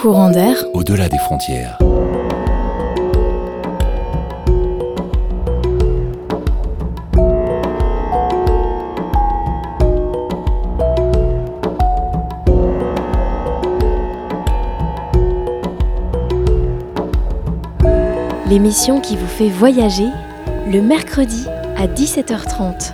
[0.00, 0.54] Courant d'air.
[0.74, 1.76] Au-delà des frontières.
[18.48, 20.06] L'émission qui vous fait voyager
[20.72, 22.92] le mercredi à 17h30.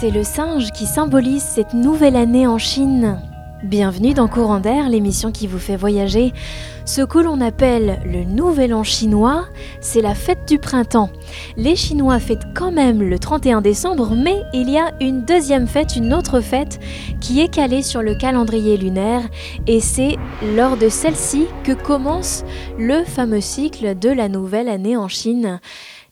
[0.00, 3.18] C'est le singe qui symbolise cette nouvelle année en Chine.
[3.64, 6.32] Bienvenue dans Courant d'air, l'émission qui vous fait voyager.
[6.84, 9.46] Ce que l'on appelle le Nouvel An chinois,
[9.80, 11.10] c'est la fête du printemps.
[11.56, 15.96] Les Chinois fêtent quand même le 31 décembre, mais il y a une deuxième fête,
[15.96, 16.78] une autre fête,
[17.20, 19.22] qui est calée sur le calendrier lunaire,
[19.66, 20.16] et c'est
[20.54, 22.44] lors de celle-ci que commence
[22.78, 25.58] le fameux cycle de la nouvelle année en Chine.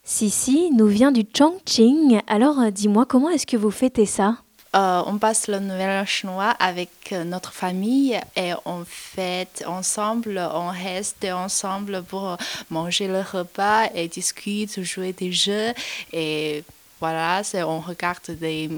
[0.08, 2.20] Sissi nous vient du Chongqing.
[2.28, 4.36] Alors euh, dis-moi, comment est-ce que vous fêtez ça?
[4.76, 10.38] Euh, on passe le nouvel an chinois avec euh, notre famille et on fête ensemble,
[10.54, 12.36] on reste ensemble pour
[12.70, 15.72] manger le repas et discuter, jouer des jeux
[16.12, 16.62] et
[17.00, 18.70] voilà, on regarde des,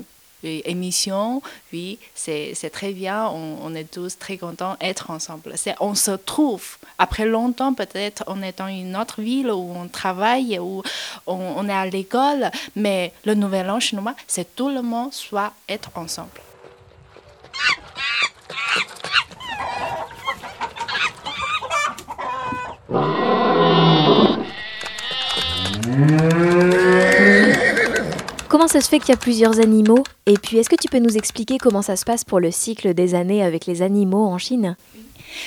[0.42, 5.54] des émissions, oui, c'est très bien, on, on est tous très contents d'être ensemble.
[5.80, 10.58] On se trouve après longtemps peut-être on est dans une autre ville où on travaille,
[10.58, 10.82] où
[11.26, 15.52] on, on est à l'école, mais le nouvel an chinois, c'est tout le monde soit
[15.68, 16.40] être ensemble.
[28.68, 30.04] Ça se fait qu'il y a plusieurs animaux?
[30.26, 32.92] Et puis, est-ce que tu peux nous expliquer comment ça se passe pour le cycle
[32.92, 34.76] des années avec les animaux en Chine?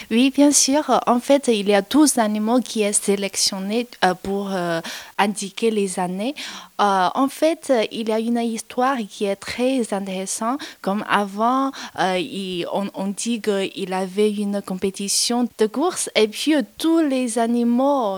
[0.10, 1.00] Oui, bien sûr.
[1.06, 4.82] En fait, il y a 12 animaux qui sont sélectionnés euh, pour euh,
[5.20, 6.34] indiquer les années.
[6.80, 10.60] Euh, en fait, il y a une histoire qui est très intéressante.
[10.82, 18.18] Comme avant, on, dit qu'il avait une compétition de course et puis tous les animaux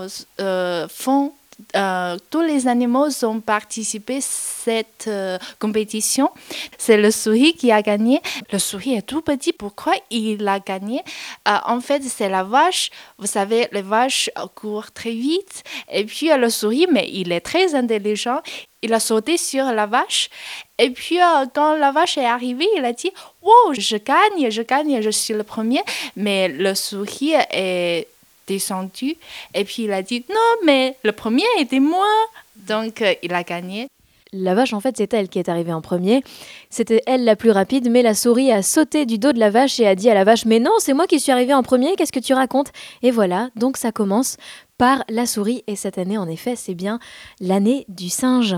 [0.88, 1.32] font
[1.76, 6.30] euh, tous les animaux ont participé à cette euh, compétition.
[6.78, 8.20] C'est le souris qui a gagné.
[8.52, 9.52] Le souris est tout petit.
[9.52, 11.00] Pourquoi il a gagné?
[11.48, 12.90] Euh, En fait, c'est la vache.
[13.18, 15.62] Vous savez, les vaches courent très vite.
[15.90, 18.40] Et puis, le souris, mais il est très intelligent.
[18.82, 20.28] Il a sauté sur la vache.
[20.78, 21.18] Et puis,
[21.54, 23.10] quand la vache est arrivée, il a dit
[23.42, 25.80] Wow, je gagne, je gagne, je suis le premier.
[26.16, 28.08] Mais le souris est
[28.46, 29.16] descendu.
[29.54, 32.06] Et puis, il a dit Non, mais le premier était moi.
[32.56, 33.88] Donc, euh, il a gagné.
[34.36, 36.24] La vache, en fait, c'est elle qui est arrivée en premier.
[36.68, 39.78] C'était elle la plus rapide, mais la souris a sauté du dos de la vache
[39.78, 41.94] et a dit à la vache Mais non, c'est moi qui suis arrivée en premier,
[41.94, 42.72] qu'est-ce que tu racontes?
[43.02, 44.36] Et voilà, donc ça commence
[44.76, 45.62] par la souris.
[45.68, 46.98] Et cette année, en effet, c'est bien
[47.40, 48.56] l'année du singe.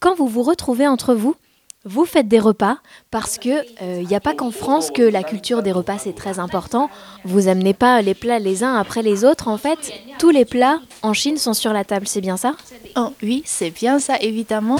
[0.00, 1.36] Quand vous vous retrouvez entre vous,
[1.84, 2.78] vous faites des repas
[3.10, 3.64] parce que
[4.00, 6.90] il n'y a pas qu'en France que la culture des repas c'est très important.
[7.24, 9.48] Vous amenez pas les plats les uns après les autres.
[9.48, 9.78] En fait,
[10.18, 12.06] tous les plats en Chine sont sur la table.
[12.08, 12.54] C'est bien ça?
[12.96, 14.78] Oh, oui, c'est bien ça, évidemment.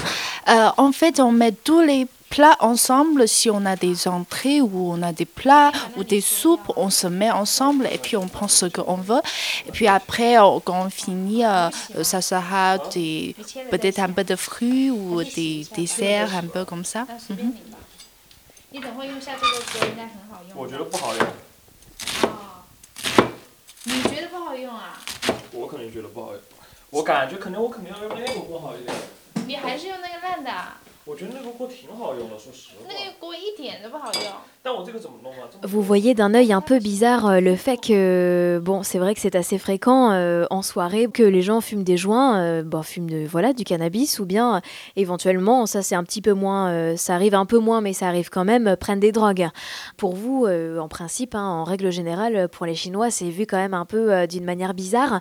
[0.49, 3.27] Euh, en fait, on met tous les plats ensemble.
[3.27, 7.07] Si on a des entrées ou on a des plats ou des soupes, on se
[7.07, 9.21] met ensemble et puis on prend ce qu'on veut.
[9.67, 10.35] Et puis après,
[10.65, 13.35] quand on finit, euh, euh, ça sera des-
[13.71, 17.05] peut-être un peu de fruits ou des desserts, un peu comme ça.
[23.85, 23.91] 那
[29.77, 31.36] 随 便你吧。
[31.36, 32.22] 你等会用下这个歌应该很好用。
[32.24, 32.44] 我觉得不好用，哦，你觉得不好用啊？
[32.44, 32.44] 我肯定觉得不好用。
[32.44, 32.44] 我感觉肯定我肯定要用那个锅好一点。
[32.44, 32.88] 你还是用那个烂的啊，我觉得那个锅挺好用的，说实话。
[32.88, 34.22] 那个锅一点都不好用。
[34.62, 35.48] 但我这个怎么弄啊？
[35.52, 39.20] 这么 Vous voyez d'un œil un peu bizarre euh, le fait que, bon, c'est vrai que
[39.20, 43.10] c'est assez fréquent euh, en soirée que les gens fument des joints, euh, bon, fument
[43.10, 44.60] de, voilà, du cannabis ou bien euh,
[44.96, 48.08] éventuellement, ça c'est un petit peu moins, euh, ça arrive un peu moins, mais ça
[48.08, 49.50] arrive quand même, euh, prennent des drogues.
[49.98, 53.58] Pour vous, euh, en principe, hein, en règle générale, pour les Chinois, c'est vu quand
[53.58, 55.20] même un peu euh, d'une manière bizarre.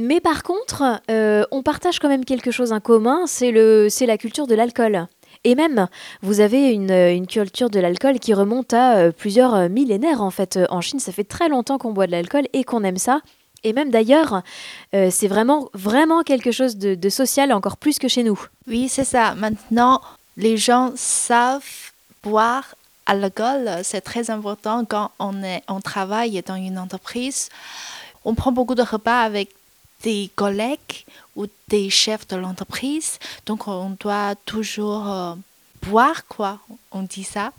[0.00, 4.46] Mais par contre, euh, on partage quand même quelque chose en commun, c'est la culture
[4.46, 5.06] de l'alcool.
[5.44, 5.88] Et même,
[6.22, 10.58] vous avez une, culture de l'alcool qui remonte à euh, plusieurs euh, millénaires en fait.
[10.70, 13.20] En Chine, ça fait très longtemps qu'on boit de l'alcool et qu'on aime ça.
[13.62, 14.42] Et même d'ailleurs,
[14.90, 18.40] c'est vraiment, vraiment quelque chose de, de social encore plus que chez nous.
[18.66, 19.34] Oui, c'est ça.
[19.34, 20.00] Maintenant,
[20.38, 21.92] les gens savent
[22.22, 22.74] boire
[23.04, 23.68] à l'alcool.
[23.82, 27.50] C'est très important quand on, est, on travaille dans une entreprise.
[28.24, 29.50] on prend beaucoup de repas avec
[30.02, 31.04] des collègues
[31.36, 33.18] ou des chefs de l'entreprise.
[33.46, 35.34] Donc, on doit toujours euh,
[35.82, 36.58] boire, quoi.
[36.92, 37.52] On dit ça.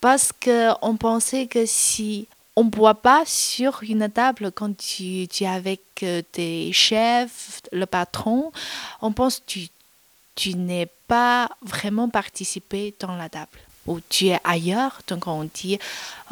[0.00, 5.44] Parce qu'on pensait que si on ne boit pas sur une table quand tu, tu
[5.44, 8.52] es avec euh, tes chefs, le patron,
[9.00, 9.68] on pense que tu,
[10.34, 15.78] tu n'es pas vraiment participé dans la table ou tu es ailleurs, donc on dit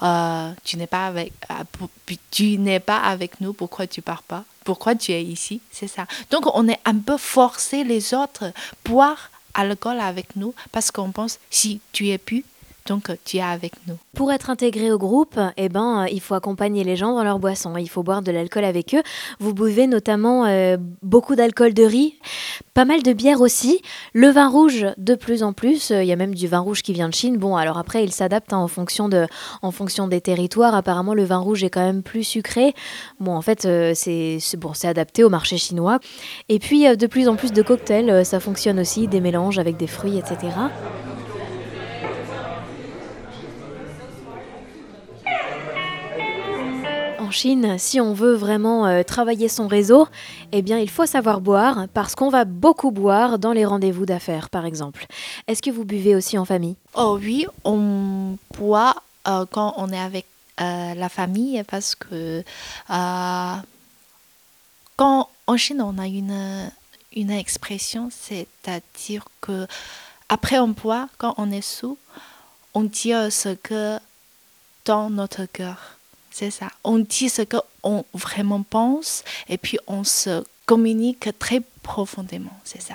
[0.02, 1.86] euh, tu n'es pas avec euh,
[2.30, 4.44] tu n'es pas avec nous, pourquoi tu pars pas?
[4.64, 5.60] Pourquoi tu es ici?
[5.72, 6.06] C'est ça.
[6.30, 8.52] Donc on est un peu forcé les autres
[8.84, 12.44] boire alcool avec nous parce qu'on pense si tu es plus
[12.90, 13.94] donc tu es avec nous.
[14.16, 17.76] Pour être intégré au groupe, eh ben, il faut accompagner les gens dans leur boisson.
[17.76, 19.02] Il faut boire de l'alcool avec eux.
[19.38, 22.18] Vous buvez notamment euh, beaucoup d'alcool de riz,
[22.74, 23.80] pas mal de bière aussi,
[24.12, 25.90] le vin rouge de plus en plus.
[25.90, 27.36] Il y a même du vin rouge qui vient de Chine.
[27.38, 29.28] Bon, alors après, il s'adapte hein, en, fonction de,
[29.62, 30.74] en fonction des territoires.
[30.74, 32.74] Apparemment, le vin rouge est quand même plus sucré.
[33.20, 36.00] Bon, en fait, euh, c'est bon, adapté au marché chinois.
[36.48, 39.76] Et puis, euh, de plus en plus de cocktails, ça fonctionne aussi, des mélanges avec
[39.76, 40.48] des fruits, etc.
[47.30, 50.08] en Chine, si on veut vraiment euh, travailler son réseau,
[50.50, 54.50] eh bien, il faut savoir boire parce qu'on va beaucoup boire dans les rendez-vous d'affaires,
[54.50, 55.06] par exemple.
[55.46, 56.74] Est-ce que vous buvez aussi en famille?
[56.94, 58.96] Oh oui, on boit
[59.28, 60.26] euh, quand on est avec
[60.60, 62.42] euh, la famille parce que
[64.96, 66.68] quand en Chine, on a une,
[67.14, 69.68] une expression, c'est-à-dire que
[70.28, 71.96] après on boit, quand on est sous,
[72.74, 74.00] on dit ce que
[74.84, 75.99] dans notre cœur.
[76.30, 76.68] C'est ça.
[76.84, 82.56] On dit ce qu'on vraiment pense et puis on se communique très profondément.
[82.64, 82.94] C'est ça.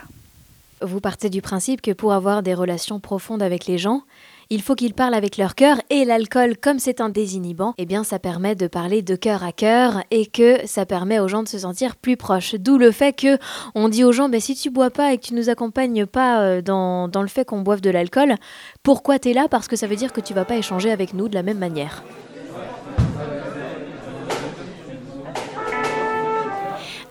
[0.81, 4.03] Vous partez du principe que pour avoir des relations profondes avec les gens,
[4.49, 8.03] il faut qu'ils parlent avec leur cœur et l'alcool, comme c'est un désinhibant, eh bien
[8.03, 11.47] ça permet de parler de cœur à cœur et que ça permet aux gens de
[11.47, 12.55] se sentir plus proches.
[12.55, 13.39] D'où le fait que
[13.73, 16.41] on dit aux gens, mais si tu bois pas et que tu nous accompagnes pas
[16.41, 18.35] euh, dans, dans le fait qu'on boive de l'alcool,
[18.83, 19.47] pourquoi tu es là?
[19.49, 21.57] Parce que ça veut dire que tu vas pas échanger avec nous de la même
[21.57, 22.03] manière.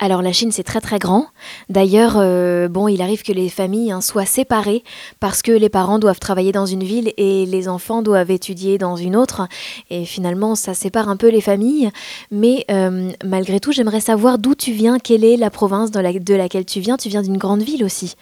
[0.01, 1.27] Alors la Chine, c'est très très grand.
[1.69, 4.83] D'ailleurs, euh, bon, il arrive que les familles hein, soient séparées
[5.21, 8.97] parce que les parents doivent travailler dans une ville et les enfants doivent étudier dans
[8.97, 9.47] une autre.
[9.91, 11.91] Et finalement, ça sépare un peu les familles.
[12.31, 16.65] Mais euh, malgré tout, j'aimerais savoir d'où tu viens, quelle est la province de laquelle
[16.67, 16.97] tu viens.
[16.97, 18.17] Tu viens d'une grande ville aussi.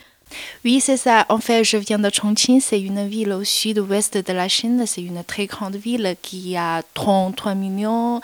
[0.64, 1.26] Oui, c'est ça.
[1.28, 2.60] En fait, je viens de Chongqing.
[2.60, 4.84] C'est une ville au sud-ouest de la Chine.
[4.86, 8.20] C'est une très grande ville qui a 33 millions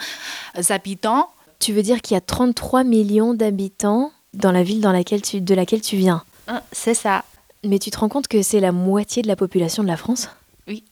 [0.67, 1.29] d'habitants.
[1.59, 5.41] Tu veux dire qu'il y a 33 millions d'habitants dans la ville dans laquelle tu,
[5.41, 6.23] de laquelle tu viens?
[6.47, 7.23] Ah, C'est ça.
[7.65, 10.29] Mais tu te rends compte que c'est la moitié de la population de la France?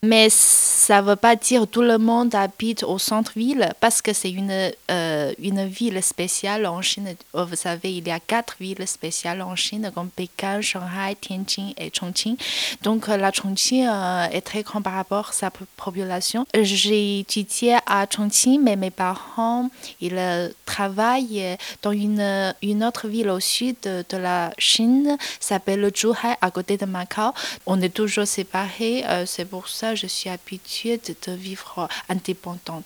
[0.01, 4.31] Mais ça ne veut pas dire tout le monde habite au centre-ville parce que c'est
[4.31, 7.15] une, euh, une ville spéciale en Chine.
[7.33, 11.71] Oh, vous savez, il y a quatre villes spéciales en Chine comme Pékin, Shanghai, Tianjin
[11.77, 12.37] et Chongqing.
[12.83, 16.45] Donc euh, la Chongqing euh, est très grande par rapport à sa population.
[16.59, 19.69] J'ai étudié à Chongqing, mais mes parents,
[20.01, 26.49] ils travaillent dans une, une autre ville au sud de, la Chine, s'appelle Zhuhai, à
[26.51, 27.31] côté de Macao.
[27.65, 32.81] On est toujours séparés, c'est pour ça je suis habituée de, vivre indépendamment.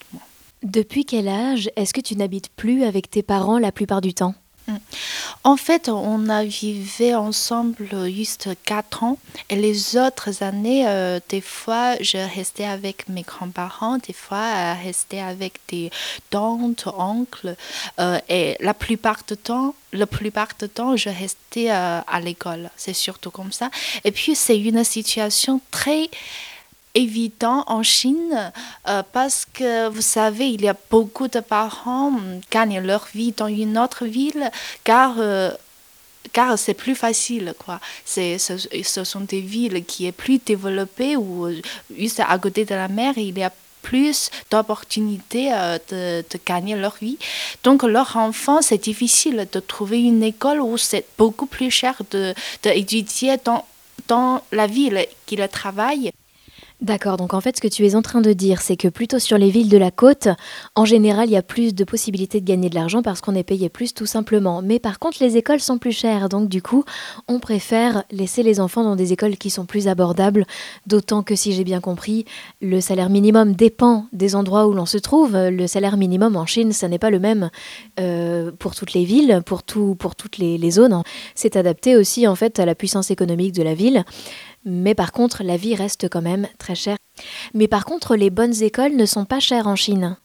[0.63, 4.35] Depuis quel âge est-ce que tu n'habites plus avec tes parents la plupart du temps?
[4.67, 4.77] Mm.
[5.43, 9.17] En fait, on a vécu ensemble juste quatre ans.
[9.49, 14.85] Et les autres années, euh, des fois, je restais avec mes grands-parents, des fois, je
[14.85, 15.89] restais avec des
[16.29, 17.55] tantes, oncles.
[17.99, 22.69] Euh, et la plupart du temps, la plupart du temps, je restais euh, à l'école.
[22.77, 23.71] C'est surtout comme ça.
[24.03, 26.09] Et puis, c'est une situation très
[26.95, 28.51] évident en Chine
[28.87, 33.31] euh, parce que vous savez, il y a beaucoup de parents qui gagnent leur vie
[33.31, 34.49] dans une autre ville
[34.83, 35.51] car euh,
[36.33, 37.79] car c'est plus facile quoi.
[38.05, 41.49] Ce, ce, sont des villes qui est plus développées ou
[41.97, 46.75] juste à côté de la mer, il y a plus d'opportunités euh, de, de, gagner
[46.75, 47.17] leur vie.
[47.63, 52.01] Donc, leur enfant, c'est difficile de trouver une école où c'est beaucoup plus cher
[52.63, 53.65] d'étudier de, dans,
[54.07, 56.11] dans la ville qu'ils travaillent.
[56.81, 59.19] D'accord, donc en fait ce que tu es en train de dire, c'est que plutôt
[59.19, 60.29] sur les villes de la côte,
[60.73, 63.43] en général, il y a plus de possibilités de gagner de l'argent parce qu'on est
[63.43, 64.63] payé plus tout simplement.
[64.63, 66.83] Mais par contre, les écoles sont plus chères, donc du coup,
[67.27, 70.47] on préfère laisser les enfants dans des écoles qui sont plus abordables,
[70.87, 72.25] d'autant que si j'ai bien compris,
[72.61, 75.37] le salaire minimum dépend des endroits où l'on se trouve.
[75.37, 77.51] Le salaire minimum en Chine, ça n'est pas le même
[77.99, 81.03] euh, pour toutes les villes, pour, tout, toutes les, les zones.
[81.35, 84.03] C'est adapté aussi en fait à la puissance économique de la ville.
[84.65, 86.97] Mais par contre, la vie reste quand même très chère.
[87.53, 90.17] Mais par contre, les bonnes écoles ne sont pas chères en Chine.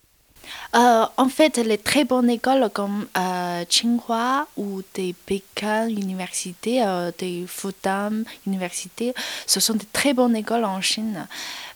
[0.76, 7.11] Euh, en fait, les très bonnes écoles comme euh, Tsinghua ou des Pékin Université, euh,
[7.19, 9.12] des Fudan Université,
[9.47, 11.26] ce sont des très bonnes écoles en Chine.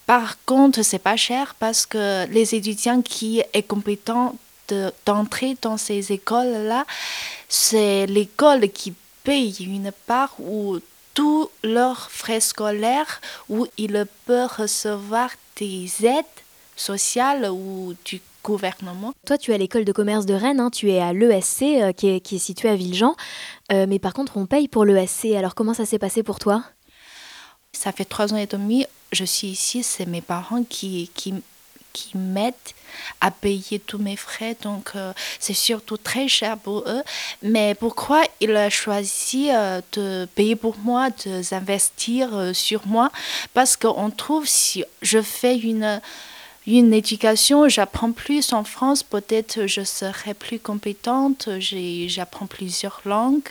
[0.06, 4.36] Par contre, c'est pas cher parce que les étudiants qui sont compétents
[4.68, 6.84] de- d'entrer dans ces écoles-là,
[7.48, 8.92] c'est l'école qui
[9.24, 10.78] paye une part où
[11.14, 16.24] tous leurs frais scolaires, où ils peuvent recevoir des aides
[16.76, 19.12] sociales ou du gouvernement.
[19.26, 21.92] Toi, tu es à l'école de commerce de Rennes, hein, tu es à l'ESC euh,
[21.92, 23.14] qui, est, qui est situé à Villejean,
[23.72, 25.26] Euh, mais par contre, on paye pour l'ESC.
[25.36, 26.64] Alors, comment ça s'est passé pour toi?
[27.72, 31.34] Ça fait trois ans et demi, je suis ici, c'est mes parents qui, qui,
[31.92, 32.54] qui m'aident
[33.20, 37.02] à payer tous mes frais, donc euh, c'est surtout très cher pour eux.
[37.42, 41.42] Mais pourquoi ils ont choisi euh, de payer pour moi, de
[42.34, 43.10] euh, sur moi?
[43.54, 46.00] Parce qu'on trouve si je fais une
[46.66, 53.48] une éducation, j'apprends plus en France, peut-être je serai plus compétente, j'apprends plusieurs langues.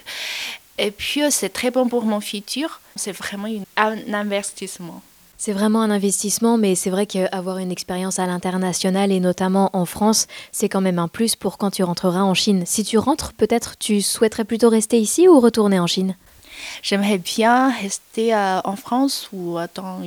[0.77, 2.79] Et puis, c'est très bon pour mon futur.
[2.96, 5.01] C'est vraiment un investissement.
[5.41, 9.86] C'est vraiment un investissement, mais c'est vrai qu'avoir une expérience à l'international et notamment en
[9.86, 12.63] France, c'est quand même un plus pour quand tu rentreras en Chine.
[12.65, 16.17] Si tu rentres, peut-être tu souhaiterais plutôt rester ici ou retourner en Chine?
[16.84, 20.01] J'aimerais bien rester euh, en France ou dans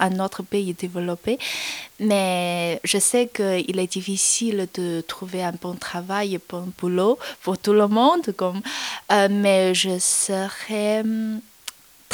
[0.00, 1.38] un autre pays développé,
[2.00, 7.58] mais je sais qu'il est difficile de trouver un bon travail, un bon boulot pour
[7.58, 8.62] tout le monde, comme,
[9.12, 11.42] euh, mais je serais hum,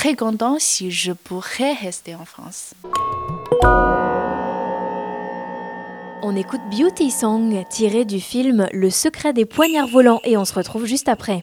[0.01, 2.73] très content si je pourrais rester en France.
[6.23, 10.55] On écoute Beauty Song, tiré du film Le secret des poignards volants, et on se
[10.55, 11.43] retrouve juste après.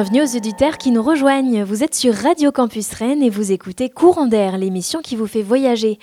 [0.00, 1.64] Bienvenue aux auditeurs qui nous rejoignent.
[1.64, 5.42] Vous êtes sur Radio Campus Rennes et vous écoutez Courant d'air, l'émission qui vous fait
[5.42, 5.98] voyager.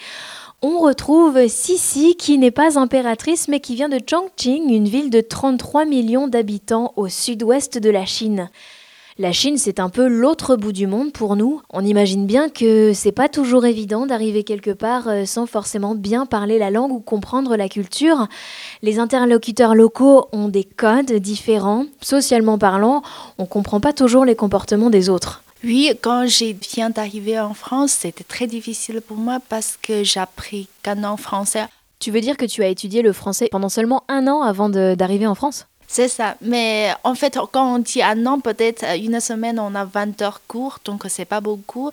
[0.61, 5.21] On retrouve Sissi qui n'est pas impératrice mais qui vient de Chongqing, une ville de
[5.21, 8.49] 33 millions d'habitants au sud-ouest de la Chine.
[9.17, 11.61] La Chine, c'est un peu l'autre bout du monde pour nous.
[11.69, 16.25] On imagine bien que c'est pas toujours évident d'arriver quelque part euh, sans forcément bien
[16.25, 18.27] parler la langue ou comprendre la culture.
[18.81, 21.85] Les interlocuteurs locaux ont des codes différents.
[22.01, 23.03] Socialement parlant,
[23.37, 25.43] on comprend pas toujours les comportements des autres.
[25.63, 30.19] Oui, quand j'ai viens d'arriver en France, c'était très difficile pour moi parce que j'ai
[30.19, 31.67] appris qu'un an français.
[31.99, 35.25] Tu veux dire que tu as étudié le français pendant seulement un an avant d'arriver
[35.25, 35.67] en France?
[35.87, 36.35] C'est ça.
[36.41, 40.21] Mais en fait, quand on dit un an, peut-être euh, une semaine, on a 20
[40.21, 41.91] heures cours, donc c'est pas beaucoup.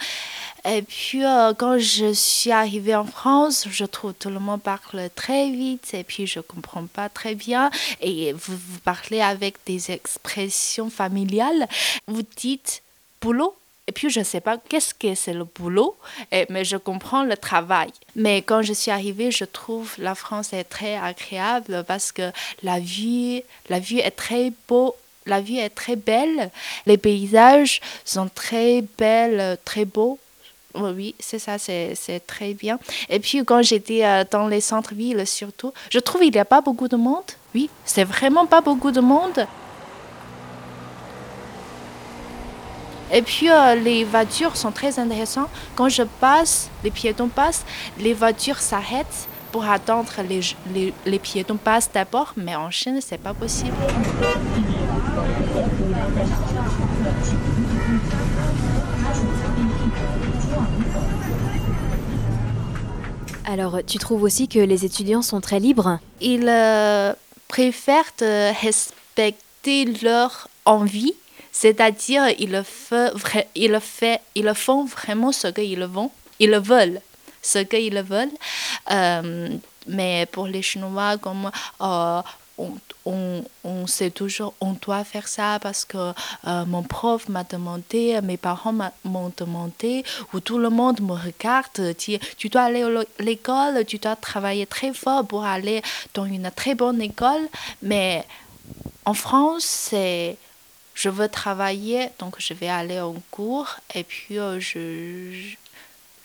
[0.64, 5.10] Et puis, euh, quand je suis arrivée en France, je trouve tout le monde parle
[5.14, 7.70] très vite et puis je comprends pas très bien.
[8.00, 11.68] Et vous, vous parlez avec des expressions familiales.
[12.06, 12.82] Vous dites
[13.20, 13.54] boulot.
[13.88, 15.96] Et puis, je ne sais pas qu'est-ce que c'est le boulot,
[16.50, 17.90] mais je comprends le travail.
[18.14, 22.30] Mais quand je suis arrivée, je trouve la France est très agréable parce que
[22.62, 24.94] la vie, la vie est très beau.
[25.26, 26.50] La vie est très belle.
[26.86, 30.18] Les paysages sont très belles, très beaux.
[30.74, 32.78] Oui, c'est ça, c'est c'est très bien.
[33.10, 36.62] Et puis quand j'étais euh, dans les centres-villes surtout, je trouve qu'il n'y a pas
[36.62, 37.30] beaucoup de monde.
[37.54, 39.46] Oui, c'est vraiment pas beaucoup de monde.
[43.14, 45.50] Et puis euh, les voitures sont très intéressantes.
[45.76, 47.64] Quand je passe, les piétons passent,
[47.98, 50.40] les voitures s'arrêtent pour attendre les,
[50.74, 53.76] les, les piétons passent d'abord, mais en Chine, c'est pas possible.
[63.44, 65.98] Alors, tu trouves aussi que les étudiants sont très libres?
[66.22, 67.12] Ils euh,
[67.48, 71.12] préfèrent de respecter leur envie,
[71.52, 72.62] c'est-à-dire ils,
[73.54, 73.80] ils,
[74.34, 76.08] ils font vraiment ce qu'ils veulent,
[76.40, 77.00] ils le veulent,
[77.42, 78.30] ce qu'ils veulent.
[78.90, 79.48] Euh,
[79.86, 82.22] mais pour les Chinois, comme euh,
[82.58, 82.72] on,
[83.04, 86.12] on, on sait toujours, on doit faire ça parce que
[86.46, 91.94] euh, mon prof m'a demandé, mes parents m'ont demandé, ou tout le monde me regarde,
[91.98, 95.82] dit, tu dois aller à l'école, tu dois travailler très fort pour aller
[96.14, 97.48] dans une très bonne école.
[97.82, 98.24] Mais
[99.04, 100.36] en France, c'est
[100.94, 105.54] je veux travailler, donc je vais aller en cours et puis euh, je,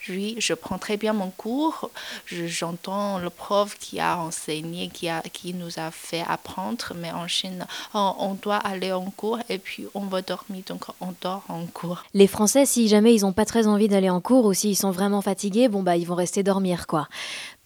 [0.07, 1.89] je- prends très bien mon cours.
[2.25, 6.93] Je- J'entends le prof qui a enseigné, qui, a, qui nous a fait apprendre.
[6.95, 10.85] Mais en Chine, on, on doit aller en cours et puis on va dormir, donc
[11.01, 12.03] on dort en cours.
[12.13, 14.91] Les Français, si jamais ils n'ont pas très envie d'aller en cours ou s'ils sont
[14.91, 17.07] vraiment fatigués, bon bah ils vont rester dormir quoi.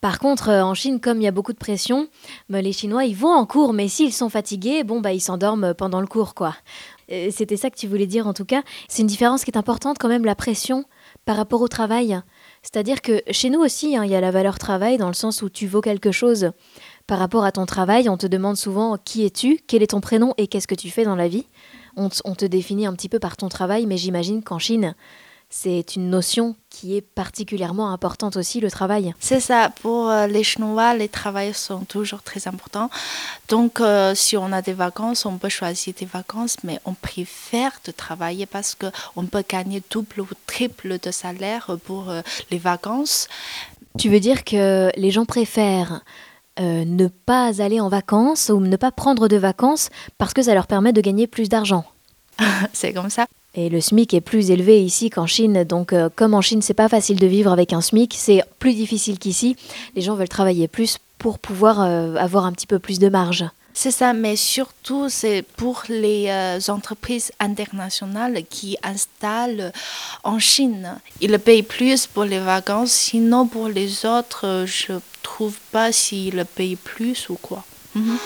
[0.02, 2.08] Par contre, euh, en Chine, comme il y a beaucoup de pression,
[2.50, 5.74] bah, les Chinois ils vont en cours, mais s'ils sont fatigués, bon bah ils s'endorment
[5.76, 6.56] pendant le cours quoi.
[7.12, 8.64] Euh, C'était ça que tu voulais dire en tout cas.
[8.88, 10.86] C'est une différence qui est importante quand même, la pression
[11.26, 12.20] par rapport au travail.
[12.64, 15.42] C'est-à-dire que chez nous aussi, hein, il y a la valeur travail dans le sens
[15.42, 16.52] où tu vaux quelque chose
[17.08, 18.10] par rapport à ton travail.
[18.10, 21.04] On te demande souvent qui es-tu, quel est ton prénom et qu'est-ce que tu fais
[21.04, 21.46] dans la vie.
[21.98, 24.96] On, te définit un petit peu par ton travail, mais j'imagine qu'en Chine,
[25.54, 29.14] c'est une notion qui est particulièrement importante aussi, le travail.
[29.20, 32.90] C'est ça, pour euh, les Chinois, les travails sont toujours très importants.
[33.50, 37.74] Donc, euh, si on a des vacances, on peut choisir des vacances, mais on préfère
[37.86, 43.28] de travailler parce qu'on peut gagner double ou triple de salaire pour euh, les vacances.
[44.00, 46.02] Tu veux dire que les gens préfèrent
[46.60, 50.54] euh, ne pas aller en vacances ou ne pas prendre de vacances parce que ça
[50.54, 51.86] leur permet de gagner plus d'argent?
[52.74, 53.28] C'est comme ça.
[53.54, 56.74] Et le SMIC est plus élevé ici qu'en Chine, donc euh, comme en Chine c'est
[56.74, 59.58] pas facile de vivre avec un SMIC, c'est plus difficile qu'ici.
[59.96, 63.46] Les gens veulent travailler plus pour pouvoir euh, avoir un petit peu plus de marge.
[63.74, 69.72] C'est ça, mais surtout, c'est pour les euh, entreprises internationales qui installent
[70.24, 71.00] en Chine.
[71.22, 76.76] Ils payent plus pour les vacances, sinon pour les autres, je trouve pas s'ils payent
[76.76, 77.64] plus ou quoi.
[77.96, 78.18] Mm-hmm.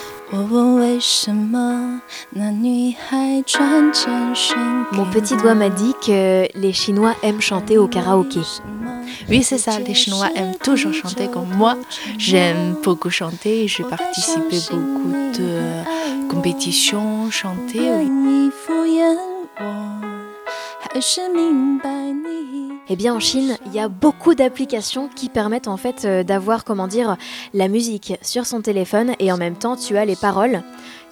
[4.92, 8.42] Mon petit doigt m'a dit que les Chinois aiment chanter au karaoké.
[9.30, 11.78] Oui, c'est ça, les Chinois aiment toujours chanter comme moi.
[12.18, 15.84] J'aime beaucoup chanter, j'ai participé beaucoup de euh,
[16.30, 17.80] compétitions, chanter.
[22.88, 26.64] Eh bien, en Chine, il y a beaucoup d'applications qui permettent en fait euh, d'avoir,
[26.64, 27.18] comment dire,
[27.54, 30.62] la musique sur son téléphone et en même temps, tu as les paroles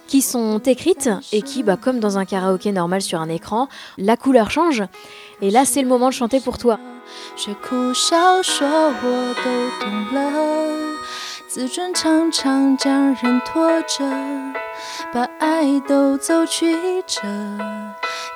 [0.06, 4.16] qui sont écrites et qui, bah, comme dans un karaoké normal sur un écran, la
[4.16, 4.84] couleur change.
[5.40, 6.78] Et là, c'est le moment de chanter pour toi.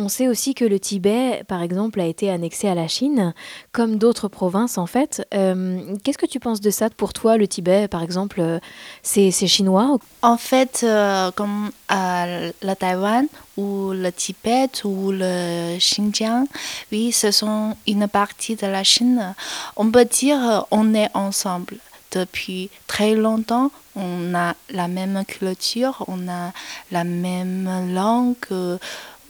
[0.00, 3.34] On sait aussi que le Tibet, par exemple, a été annexé à la Chine,
[3.72, 5.26] comme d'autres provinces en fait.
[5.34, 8.60] Euh, Qu'est-ce que tu penses de ça Pour toi, le Tibet, par exemple, euh,
[9.02, 9.98] c'est chinois?
[10.22, 16.46] En fait, euh, comme euh, le Taïwan ou le Tibet ou le Xinjiang,
[16.92, 19.34] oui, ce sont une partie de la Chine.
[19.76, 21.78] On peut dire on est ensemble
[22.12, 23.72] depuis très longtemps.
[23.96, 26.52] On a la même culture, on a
[26.92, 28.36] la même langue,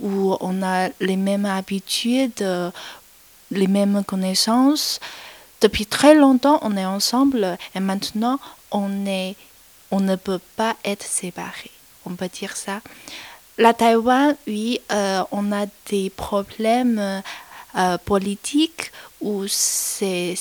[0.01, 2.71] où on a les mêmes habitudes, euh,
[3.51, 5.01] les mêmes connaissances.
[5.61, 8.39] Depuis très longtemps, on est ensemble et maintenant,
[8.71, 9.35] on, est,
[9.91, 11.71] on ne peut pas être séparés.
[12.07, 12.81] On peut dire ça.
[13.59, 17.23] La Taïwan, oui, euh, on a des problèmes
[17.77, 20.37] euh, politiques où c'était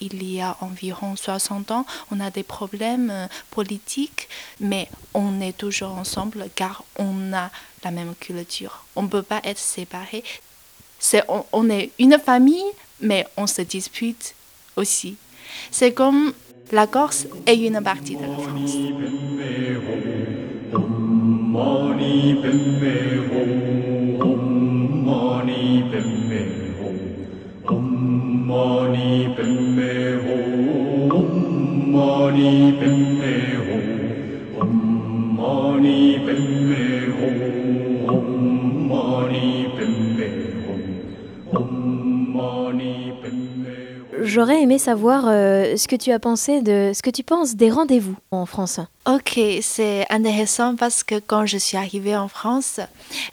[0.00, 1.84] il y a environ 60 ans.
[2.10, 4.30] On a des problèmes politiques,
[4.60, 7.50] mais on est toujours ensemble car on a
[7.84, 8.84] la même culture.
[8.96, 10.24] On ne peut pas être séparés.
[10.98, 12.64] C'est, on, est une famille,
[13.00, 14.34] mais on se dispute
[14.76, 15.16] aussi.
[15.70, 16.32] C'est comme
[16.70, 18.76] la Corse est une partie de la France.
[44.20, 47.70] J'aurais aimé savoir euh, ce que tu as pensé de ce que tu penses des
[47.70, 48.78] rendez-vous en France.
[49.06, 52.78] Ok, c'est intéressant parce que quand je suis arrivée en France,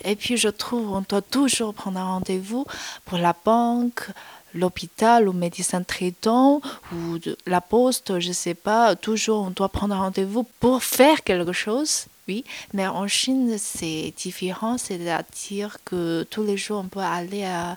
[0.06, 2.66] et puis je trouve on doit toujours prendre un rendez-vous
[3.06, 4.08] pour la banque,
[4.54, 6.62] l'hôpital ou médecin traitant
[6.94, 11.52] ou la poste, je sais pas, toujours on doit prendre un rendez-vous pour faire quelque
[11.54, 12.06] chose.
[12.28, 17.76] Oui, mais en Chine c'est différent, c'est-à-dire que tous les jours on peut aller à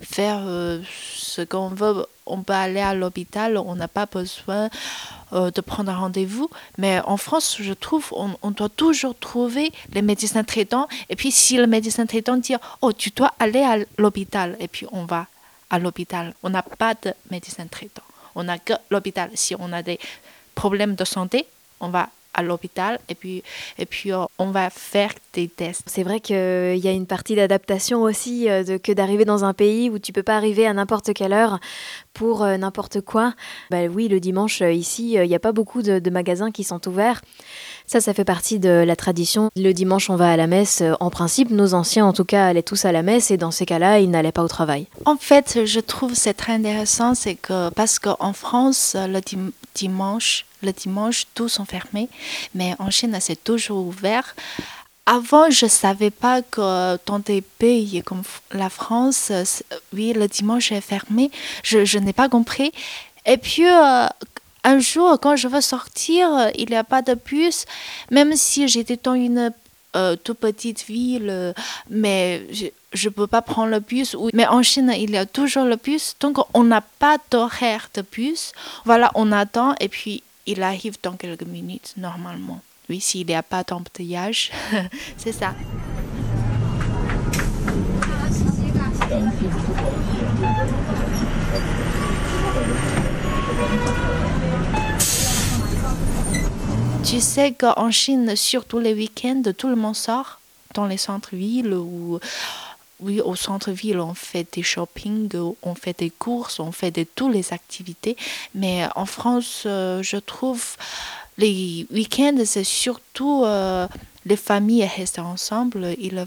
[0.00, 0.80] faire euh,
[1.14, 4.70] ce qu'on veut, on peut aller à l'hôpital, on n'a pas besoin
[5.32, 6.50] euh, de prendre un rendez-vous.
[6.78, 10.88] Mais en France, je trouve, on, on doit toujours trouver les médecins traitants.
[11.08, 14.86] Et puis, si le médecin traitant dit, oh, tu dois aller à l'hôpital, et puis
[14.92, 15.26] on va
[15.70, 16.34] à l'hôpital.
[16.42, 18.02] On n'a pas de médecin traitant.
[18.34, 19.30] On n'a que l'hôpital.
[19.34, 19.98] Si on a des
[20.54, 21.46] problèmes de santé,
[21.80, 22.08] on va
[22.40, 23.42] à l'hôpital et puis,
[23.78, 25.82] et puis euh, on va faire des tests.
[25.86, 26.36] C'est vrai qu'il
[26.76, 30.12] y a une partie d'adaptation aussi euh, de, que d'arriver dans un pays où tu
[30.12, 31.58] peux pas arriver à n'importe quelle heure
[32.14, 33.34] pour euh, n'importe quoi.
[33.70, 36.50] Bah oui, le dimanche euh, ici, euh, il n'y a pas beaucoup de, de magasins
[36.50, 37.20] qui sont ouverts.
[37.86, 39.50] Ça, ça fait partie de la tradition.
[39.56, 40.80] Le dimanche, on va à la messe.
[40.80, 43.50] Euh, En principe, nos anciens, en tout cas, allaient tous à la messe et dans
[43.50, 44.86] ces cas-là, ils n'allaient pas au travail.
[45.04, 50.44] En fait, je trouve c'est très intéressant, c'est que parce qu'en France, le dim- dimanche,
[50.62, 52.08] le dimanche, tout sont fermés,
[52.54, 54.34] mais en Chine, c'est toujours ouvert.
[55.06, 59.32] Avant, je ne savais pas que dans des pays comme la France,
[59.92, 61.30] oui, le dimanche est fermé.
[61.64, 62.70] Je, je n'ai pas compris.
[63.26, 64.06] Et puis, euh,
[64.62, 67.64] un jour, quand je veux sortir, il n'y a pas de bus.
[68.10, 69.52] Même si j'étais dans une
[69.96, 71.54] euh, toute petite ville,
[71.88, 72.46] mais
[72.92, 74.16] je ne peux pas prendre le bus.
[74.32, 76.16] Mais en Chine, il y a toujours le bus.
[76.20, 78.52] Donc, on n'a pas d'horaire de bus.
[78.84, 82.60] Voilà, on attend et puis il arrive dans quelques minutes, normalement.
[82.88, 84.50] Oui, s'il n'y a pas d'embouteillage.
[85.16, 85.54] C'est ça.
[97.04, 100.40] Tu sais qu'en Chine, surtout les week-ends, tout le monde sort
[100.74, 102.20] dans les centres-villes ou
[103.02, 105.28] oui, au centre-ville, on fait des shopping,
[105.62, 108.16] on fait des courses, on fait de toutes les activités.
[108.54, 110.76] Mais en France, euh, je trouve
[111.38, 113.88] les week-ends, c'est surtout euh,
[114.30, 115.88] les familles restent ensemble.
[116.00, 116.24] Ils vont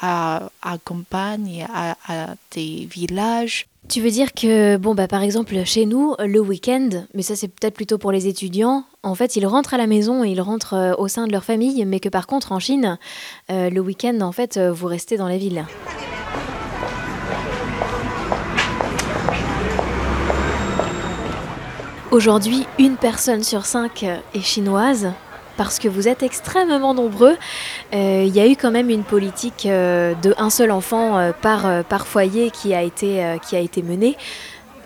[0.00, 3.66] à, à campagne, à, des villages.
[3.88, 7.48] Tu veux dire que, bon, bah, par exemple, chez nous, le week-end, mais ça c'est
[7.48, 10.74] peut-être plutôt pour les étudiants, en fait, ils rentrent à la maison et ils rentrent
[10.74, 12.98] euh, au sein de leur famille, mais que par contre, en Chine,
[13.50, 15.66] euh, le week-end, en fait, euh, vous restez dans la ville.
[22.10, 25.12] Aujourd'hui, une personne sur cinq est chinoise.
[25.56, 27.36] Parce que vous êtes extrêmement nombreux,
[27.94, 31.32] Euh, il y a eu quand même une politique euh, de un seul enfant euh,
[31.32, 34.16] par, euh, par foyer qui a, été, qui a été menée.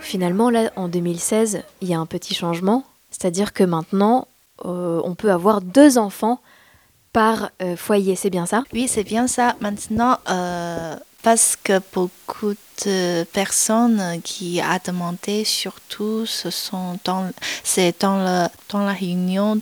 [0.00, 2.84] Finalement, là, en 2016, il y a un petit changement.
[3.10, 4.28] C'est-à-dire que maintenant,
[4.64, 6.40] on peut avoir deux enfants
[7.12, 8.16] par foyer.
[8.16, 8.64] C'est bien ça?
[8.72, 9.56] Oui, c'est bien ça.
[9.60, 10.18] Maintenant,
[11.28, 12.54] parce que beaucoup
[12.86, 17.30] de personnes qui a demandé, surtout, ce sont dans,
[17.62, 19.60] c'est dans, le, dans la réunion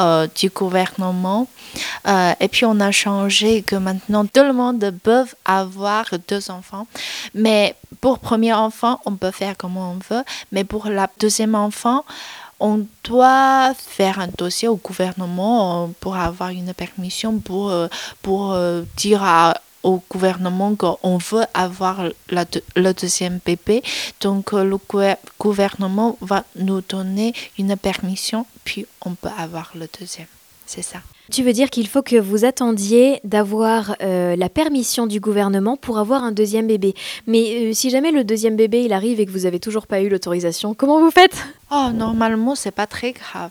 [0.00, 1.42] euh, du gouvernement,
[2.08, 6.86] Euh, et puis on a changé que maintenant tout le monde peut avoir deux enfants.
[7.34, 7.62] Mais
[8.00, 10.24] pour premier enfant, on peut faire comme on veut.
[10.52, 12.00] Mais pour la deuxième enfant,
[12.68, 17.64] on doit faire un dossier au gouvernement euh, pour avoir une permission pour,
[18.22, 18.40] pour
[18.96, 23.82] dire à- au gouvernement qu'on veut avoir la deux- le deuxième bébé.
[24.20, 29.88] Donc euh, le gouver- gouvernement va nous donner une permission, puis on peut avoir le
[30.00, 30.26] deuxième.
[30.66, 30.98] C'est ça.
[31.30, 35.98] Tu veux dire qu'il faut que vous attendiez d'avoir euh, la permission du gouvernement pour
[35.98, 36.94] avoir un deuxième bébé.
[37.26, 40.00] Mais euh, si jamais le deuxième bébé il arrive et que vous avez toujours pas
[40.00, 41.36] eu l'autorisation, comment vous faites?
[41.72, 43.50] Oh, normalement, c'est pas très grave.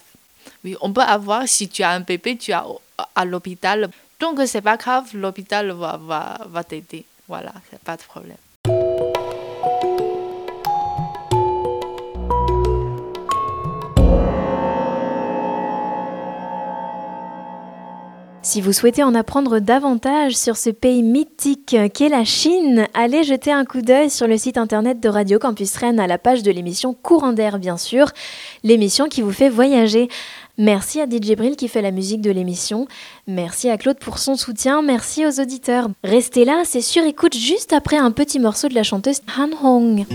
[0.63, 2.65] Oui, on peut avoir, si tu as un bébé, tu as
[3.13, 3.89] à l'hôpital.
[4.25, 7.05] Donc, c'est pas grave, l'hôpital va, t'aider.
[7.27, 8.44] Voilà, c'est pas de problème.
[18.55, 23.51] Si vous souhaitez en apprendre davantage sur ce pays mythique qu'est la Chine, allez jeter
[23.51, 26.51] un coup d'œil sur le site internet de Radio Campus Rennes à la page de
[26.51, 28.11] l'émission Courant d'air, bien sûr,
[28.63, 30.07] l'émission qui vous fait voyager.
[30.57, 32.87] Merci à DJ Bril qui fait la musique de l'émission.
[33.27, 34.81] Merci à Claude pour son soutien.
[34.81, 35.89] Merci aux auditeurs.
[36.05, 40.05] Restez là, c'est sur écoute juste après un petit morceau de la chanteuse Han Hong.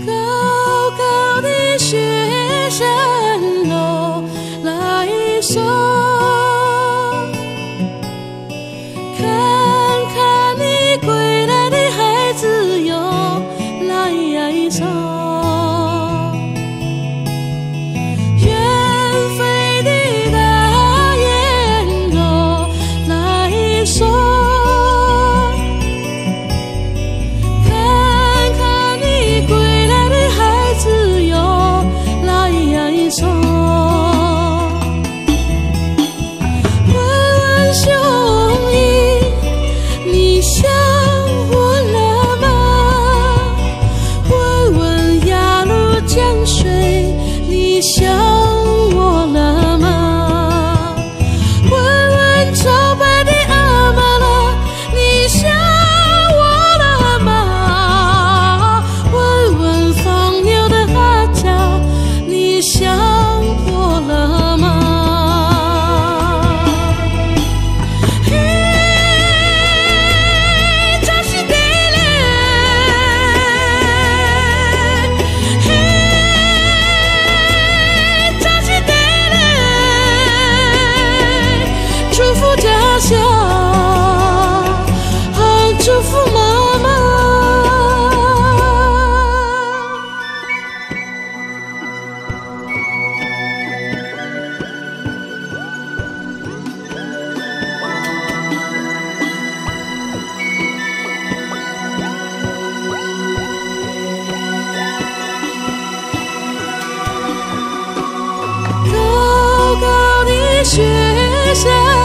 [110.77, 112.00] 高的